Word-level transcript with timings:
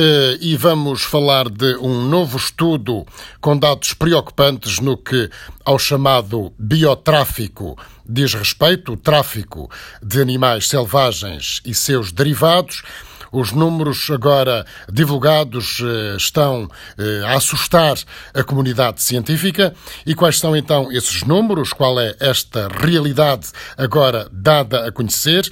eh, 0.00 0.38
e 0.40 0.56
vamos 0.56 1.02
falar 1.02 1.48
de 1.50 1.76
um 1.78 2.08
novo 2.08 2.36
estudo 2.36 3.04
com 3.40 3.58
dados 3.58 3.94
preocupantes 3.94 4.78
no 4.78 4.96
que 4.96 5.28
ao 5.64 5.76
chamado 5.76 6.52
biotráfico 6.56 7.76
diz 8.08 8.32
respeito, 8.32 8.92
o 8.92 8.96
tráfico 8.96 9.68
de 10.00 10.20
animais 10.20 10.68
selvagens 10.68 11.60
e 11.64 11.74
seus 11.74 12.12
derivados. 12.12 12.82
Os 13.32 13.50
números 13.50 14.08
agora 14.08 14.64
divulgados 14.88 15.80
eh, 15.82 16.16
estão 16.16 16.70
eh, 16.96 17.22
a 17.26 17.36
assustar 17.36 17.96
a 18.32 18.44
comunidade 18.44 19.02
científica. 19.02 19.74
E 20.06 20.14
quais 20.14 20.38
são 20.38 20.56
então 20.56 20.92
esses 20.92 21.24
números? 21.24 21.72
Qual 21.72 21.98
é 21.98 22.14
esta 22.20 22.68
realidade 22.68 23.48
agora 23.76 24.28
dada 24.32 24.86
a 24.86 24.92
conhecer? 24.92 25.50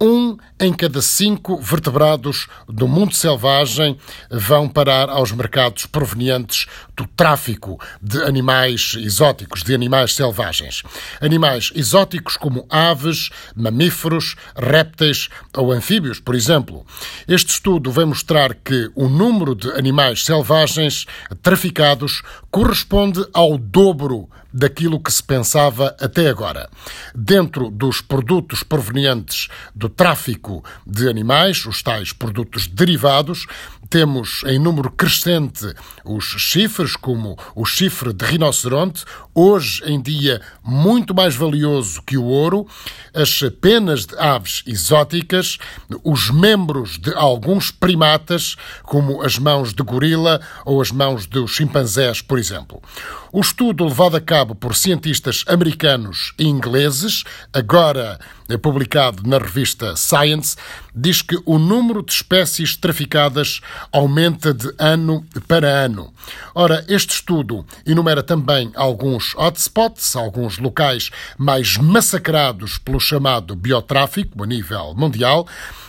Um 0.00 0.36
em 0.60 0.72
cada 0.72 1.02
cinco 1.02 1.60
vertebrados 1.60 2.46
do 2.68 2.86
mundo 2.86 3.16
selvagem 3.16 3.98
vão 4.30 4.68
parar 4.68 5.10
aos 5.10 5.32
mercados 5.32 5.86
provenientes 5.86 6.66
do 6.96 7.04
tráfico 7.04 7.80
de 8.00 8.22
animais 8.22 8.94
exóticos, 8.96 9.64
de 9.64 9.74
animais 9.74 10.14
selvagens. 10.14 10.84
Animais 11.20 11.72
exóticos 11.74 12.36
como 12.36 12.64
aves, 12.70 13.30
mamíferos, 13.56 14.36
répteis 14.54 15.28
ou 15.56 15.72
anfíbios, 15.72 16.20
por 16.20 16.36
exemplo. 16.36 16.86
Este 17.26 17.50
estudo 17.50 17.90
vai 17.90 18.04
mostrar 18.04 18.54
que 18.54 18.88
o 18.94 19.08
número 19.08 19.52
de 19.52 19.68
animais 19.72 20.24
selvagens 20.24 21.06
traficados 21.42 22.22
corresponde 22.52 23.26
ao 23.34 23.58
dobro 23.58 24.28
daquilo 24.52 25.00
que 25.00 25.12
se 25.12 25.22
pensava 25.22 25.94
até 26.00 26.28
agora. 26.28 26.68
Dentro 27.14 27.70
dos 27.70 28.00
produtos 28.00 28.62
provenientes 28.62 29.48
do 29.74 29.88
tráfico 29.88 30.64
de 30.86 31.08
animais, 31.08 31.64
os 31.66 31.82
tais 31.82 32.12
produtos 32.12 32.66
derivados, 32.66 33.46
temos 33.90 34.42
em 34.44 34.58
número 34.58 34.90
crescente 34.90 35.74
os 36.04 36.24
chifres, 36.24 36.94
como 36.94 37.38
o 37.54 37.64
chifre 37.64 38.12
de 38.12 38.24
rinoceronte, 38.24 39.04
hoje 39.34 39.82
em 39.84 40.00
dia 40.00 40.40
muito 40.62 41.14
mais 41.14 41.34
valioso 41.34 42.02
que 42.02 42.16
o 42.16 42.24
ouro, 42.24 42.66
as 43.14 43.40
penas 43.60 44.04
de 44.04 44.16
aves 44.18 44.62
exóticas, 44.66 45.58
os 46.04 46.30
membros 46.30 46.98
de 46.98 47.14
alguns 47.14 47.70
primatas, 47.70 48.56
como 48.82 49.22
as 49.22 49.38
mãos 49.38 49.72
de 49.72 49.82
gorila 49.82 50.40
ou 50.64 50.82
as 50.82 50.90
mãos 50.90 51.26
dos 51.26 51.52
chimpanzés, 51.52 52.20
por 52.20 52.38
exemplo. 52.38 52.82
O 53.30 53.40
estudo 53.40 53.84
levado 53.84 54.16
a 54.16 54.20
cabo 54.20 54.54
por 54.54 54.74
cientistas 54.74 55.44
americanos 55.46 56.32
e 56.38 56.46
ingleses, 56.46 57.24
agora 57.52 58.18
publicado 58.56 59.22
na 59.28 59.36
revista 59.36 59.94
Science, 59.94 60.56
diz 60.94 61.20
que 61.20 61.38
o 61.44 61.58
número 61.58 62.02
de 62.02 62.12
espécies 62.12 62.74
traficadas 62.74 63.60
aumenta 63.92 64.54
de 64.54 64.72
ano 64.78 65.26
para 65.46 65.68
ano. 65.84 66.14
Ora, 66.54 66.82
este 66.88 67.12
estudo 67.12 67.66
enumera 67.84 68.22
também 68.22 68.72
alguns 68.74 69.34
hotspots, 69.34 70.16
alguns 70.16 70.56
locais 70.56 71.10
mais 71.36 71.76
massacrados 71.76 72.78
pelo 72.78 72.98
chamado 72.98 73.54
biotráfico 73.54 74.42
a 74.42 74.46
nível 74.46 74.94
mundial. 74.96 75.46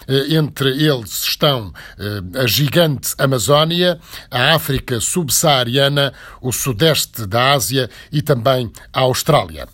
Eh, 0.10 0.34
entre 0.34 0.70
eles 0.70 1.22
estão 1.24 1.72
eh, 2.00 2.40
a 2.40 2.48
gigante 2.48 3.14
Amazónia, 3.20 4.00
a 4.32 4.56
África 4.56 5.00
subsaariana, 5.00 6.12
o 6.42 6.52
sudeste 6.52 7.28
da 7.30 7.54
Ásia 7.54 7.90
e 8.12 8.22
também 8.22 8.72
a 8.92 9.02
Austrália. 9.02 9.68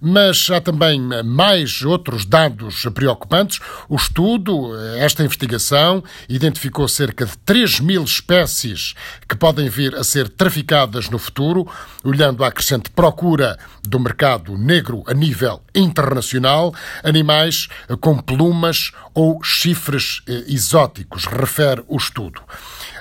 Mas 0.00 0.48
há 0.50 0.60
também 0.60 1.00
mais 1.24 1.82
outros 1.82 2.24
dados 2.24 2.86
preocupantes. 2.94 3.58
O 3.88 3.96
estudo, 3.96 4.70
esta 4.96 5.24
investigação, 5.24 6.04
identificou 6.28 6.86
cerca 6.86 7.26
de 7.26 7.36
3 7.38 7.80
mil 7.80 8.04
espécies 8.04 8.94
que 9.28 9.34
podem 9.36 9.68
vir 9.68 9.94
a 9.96 10.04
ser 10.04 10.28
traficadas 10.28 11.10
no 11.10 11.18
futuro, 11.18 11.66
olhando 12.04 12.44
à 12.44 12.52
crescente 12.52 12.90
procura 12.90 13.58
do 13.82 13.98
mercado 13.98 14.56
negro 14.56 15.02
a 15.06 15.14
nível 15.14 15.62
internacional, 15.74 16.74
animais 17.02 17.68
com 18.00 18.18
plumas 18.18 18.92
ou 19.14 19.42
chifres 19.42 20.22
eh, 20.28 20.44
exóticos, 20.46 21.24
refere 21.24 21.82
o 21.88 21.96
estudo. 21.96 22.40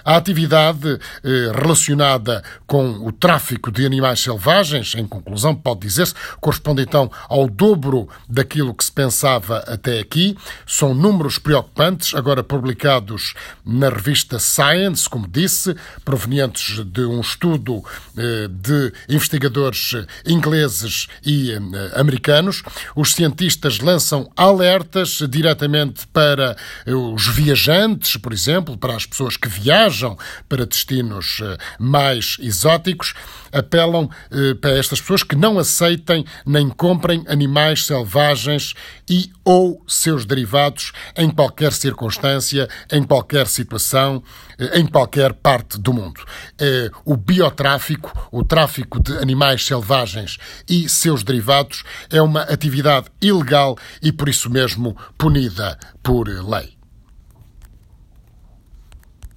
A 0.03 0.15
atividade 0.15 0.99
eh, 1.23 1.51
relacionada 1.53 2.41
com 2.65 3.05
o 3.05 3.11
tráfico 3.11 3.69
de 3.69 3.85
animais 3.85 3.96
selvagens, 4.19 4.95
em 4.95 5.05
conclusão, 5.05 5.55
pode 5.55 5.81
dizer-se, 5.81 6.13
corresponde 6.39 6.81
então 6.81 7.11
ao 7.27 7.47
dobro 7.47 8.07
daquilo 8.27 8.73
que 8.73 8.83
se 8.83 8.91
pensava 8.91 9.59
até 9.67 9.99
aqui. 9.99 10.37
São 10.65 10.93
números 10.93 11.37
preocupantes, 11.37 12.13
agora 12.13 12.43
publicados 12.43 13.33
na 13.65 13.89
revista 13.89 14.39
Science, 14.39 15.09
como 15.09 15.27
disse, 15.27 15.75
provenientes 16.03 16.83
de 16.85 17.01
um 17.01 17.19
estudo 17.19 17.83
eh, 18.17 18.47
de 18.49 18.93
investigadores 19.09 19.95
ingleses 20.25 21.07
e 21.25 21.51
eh, 21.51 21.57
americanos. 21.95 22.63
Os 22.95 23.13
cientistas 23.13 23.79
lançam 23.79 24.31
alertas 24.35 25.19
diretamente 25.29 26.07
para 26.07 26.55
os 26.85 27.27
viajantes, 27.27 28.17
por 28.17 28.33
exemplo, 28.33 28.77
para 28.77 28.95
as 28.95 29.05
pessoas 29.05 29.37
que 29.37 29.47
viajam 29.47 30.17
para 30.47 30.65
destinos 30.65 31.39
eh, 31.41 31.57
mais 31.79 32.37
exóticos, 32.39 33.13
apelam 33.51 33.86
eh, 34.31 34.53
para 34.55 34.77
estas 34.77 35.01
pessoas 35.01 35.23
que 35.23 35.35
não 35.35 35.59
aceitem 35.59 36.25
nem 36.45 36.69
comprem 36.69 37.23
animais 37.27 37.85
selvagens 37.85 38.73
e 39.09 39.31
ou 39.43 39.83
seus 39.87 40.25
derivados 40.25 40.91
em 41.15 41.29
qualquer 41.29 41.71
circunstância, 41.71 42.67
em 42.91 43.03
qualquer 43.03 43.47
situação, 43.47 44.21
eh, 44.57 44.79
em 44.79 44.85
qualquer 44.85 45.33
parte 45.33 45.77
do 45.77 45.93
mundo. 45.93 46.23
O 47.05 47.15
biotráfico, 47.15 48.29
o 48.31 48.43
tráfico 48.43 49.01
de 49.01 49.17
animais 49.17 49.65
selvagens 49.65 50.37
e 50.69 50.89
seus 50.89 51.23
derivados 51.23 51.83
é 52.09 52.21
uma 52.21 52.41
atividade 52.41 53.07
ilegal 53.21 53.77
e 54.01 54.11
por 54.11 54.29
isso 54.29 54.49
mesmo 54.49 54.95
punida 55.17 55.77
por 56.03 56.27
lei. 56.27 56.76